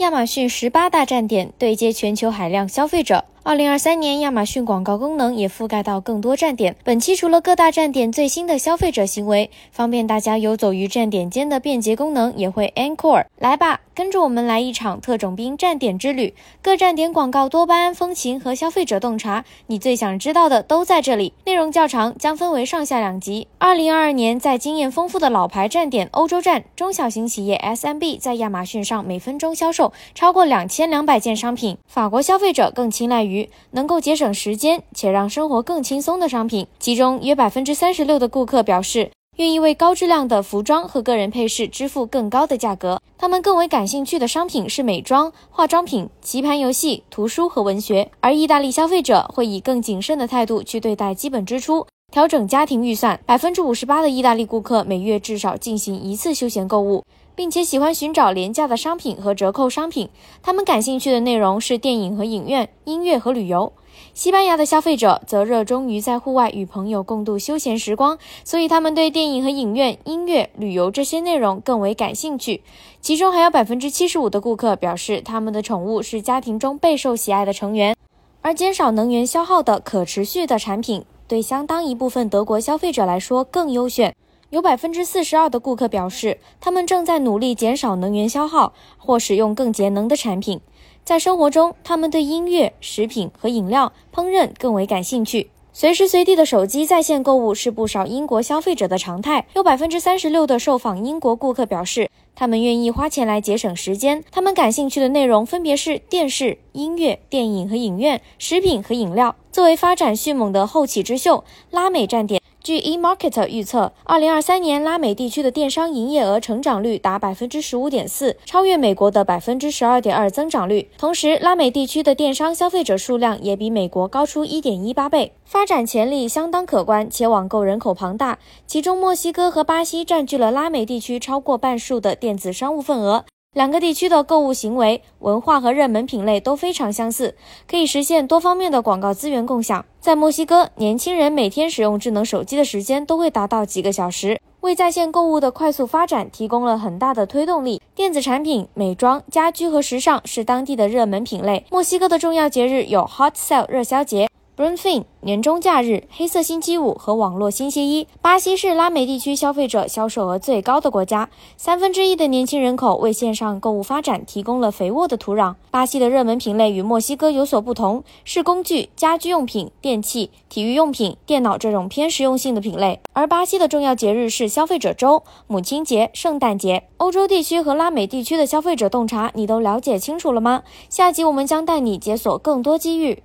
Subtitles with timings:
[0.00, 3.26] 亚马逊十八大站点对接全球海量消费者。
[3.42, 6.76] 二零二三年，亚马逊广告功能也覆盖到更多站点。
[6.84, 13.24] 本期除了各大站点最新的消费者行为，方便大家游走于站点间的便捷功能也会 encore。
[13.38, 16.34] 来吧，跟着我们来一场特种兵站点之旅。
[16.60, 21.32] 各站点广告多巴胺风情和消费者洞察，你最想知道的都在这里。
[21.46, 23.48] 内容较长，将分为上下两集。
[23.56, 31.78] 二零二二年，在经验丰富的老牌站点欧洲站，中小型企业 SMB 在亚马逊上每分钟销售超过两千两百件商品。
[31.86, 33.29] 法国消费者更青睐于。
[33.30, 43.00] 于能够节省时间且让生活更轻松的商品，其中约百分之三十六的顾客表示愿意为高质量的服装和个人配饰支付更高的价格。
[43.16, 48.10] 他们更为感兴趣的商品是美妆、化妆品、棋盘游戏、图书和文学。
[48.20, 53.20] 而意大利消费者会以更谨慎的态度去对待基本支出，调整家庭预算。
[53.24, 57.04] 百分之五十八的意大利顾客每月至少进行一次休闲购物。
[57.34, 60.08] 并且喜欢寻找廉价的商品和折扣商品。
[60.42, 63.72] 他们感兴趣的内容是电影和影院、音乐和旅游。
[64.14, 72.62] 西班牙的消费者则热衷于在户外与朋友共度休闲时光，所以他们对电影和影院、音乐、旅游这些内容更为感兴趣。
[73.00, 77.94] 其中还有百分之七十五的顾客表示，他们的宠物是家庭中备受喜爱的成员。
[78.42, 84.14] 而减少能源消耗的可持续的产品，对相当一部分德国消费者来说更优选。
[84.50, 90.60] 有百分之四十二的顾客表示，他们正在努力减少能源消耗或使用更节能的产品。
[91.04, 95.50] 在生活中，他们对音乐、食品和饮料、烹饪更为感兴趣。
[95.72, 99.46] 随时随地的手机在线购物是不少英国消费者的常态。
[99.54, 104.24] 有百分之三十六的受访英国顾客表示，他们愿意花钱来节省时间。
[104.32, 109.36] 他们感兴趣的内容分别是电视、音乐、电影和影院、食品和饮料。
[109.52, 112.39] 作为发展迅猛的后起之秀，拉美站点。
[112.62, 120.90] 据 eMarketer 预测，二零二三年拉美地区的电商营业额成长率达百分之十五点四，超越美国的百分之十二点二增长率。
[120.98, 128.38] 同时，拉美地区的电商消费者数量也比美国高出一点一八倍，发展潜力相当可观，且网购人口庞大。
[128.66, 133.24] 其中，墨西哥和巴西占据了拉美地区超过半数的电子商务份额。
[133.52, 137.34] 两个地区的购物行为、文化和热门品类都非常相似，
[137.66, 139.84] 可以实现多方面的广告资源共享。
[139.98, 147.82] 在墨西哥，年轻人每天使用智能手机的时间都会达到几个小时，为在线购物的快速发展提供了很大的推动力。
[147.92, 151.66] 电子产品、美妆、家居和时尚是当地的热门品类。
[151.72, 154.28] 墨西哥的重要节日有 Hot Sale 热销节。
[154.60, 158.06] Brunfin 年终假日、黑色星期五和网络星期一。
[158.20, 165.54] 巴西是拉美地区消费者销售额最高的国家，三分之一的年轻人口为线上购物发展提供了肥沃的土壤。
[165.70, 173.00] 巴西的热门品类与墨西哥有所不同，是工具、家居用品、电器、体育用品、电脑这种偏实用性的品类。
[173.14, 176.82] 而巴西的重要节日是消费者周、母亲节、圣诞节。
[176.98, 180.64] 欧洲地区和拉美地区的消费者洞察，你都了解清楚了吗？
[180.90, 183.22] 下集我们将带你解锁更多机遇。